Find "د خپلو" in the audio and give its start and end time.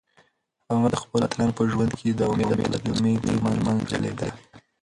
0.91-1.21